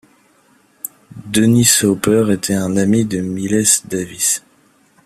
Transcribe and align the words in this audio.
Dennis 1.27 1.83
Hopper 1.83 2.25
était 2.33 2.55
un 2.55 2.75
ami 2.75 3.05
de 3.05 3.19
Miles 3.19 3.83
Davis. 3.85 4.41